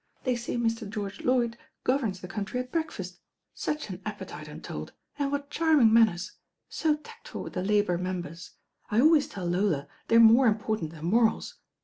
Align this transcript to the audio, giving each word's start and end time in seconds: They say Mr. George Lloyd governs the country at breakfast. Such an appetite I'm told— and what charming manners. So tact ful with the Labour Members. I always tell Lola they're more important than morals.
They 0.23 0.35
say 0.35 0.57
Mr. 0.57 0.89
George 0.89 1.21
Lloyd 1.23 1.59
governs 1.83 2.21
the 2.21 2.27
country 2.27 2.59
at 2.59 2.71
breakfast. 2.71 3.19
Such 3.53 3.91
an 3.91 4.01
appetite 4.03 4.49
I'm 4.49 4.59
told— 4.59 4.93
and 5.19 5.31
what 5.31 5.51
charming 5.51 5.93
manners. 5.93 6.31
So 6.69 6.95
tact 6.95 7.27
ful 7.27 7.43
with 7.43 7.53
the 7.53 7.61
Labour 7.63 7.99
Members. 7.99 8.49
I 8.89 8.99
always 8.99 9.27
tell 9.27 9.45
Lola 9.45 9.87
they're 10.07 10.19
more 10.19 10.47
important 10.47 10.89
than 10.89 11.05
morals. 11.05 11.53